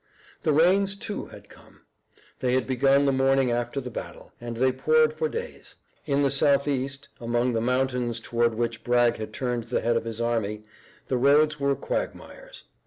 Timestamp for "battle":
3.91-4.33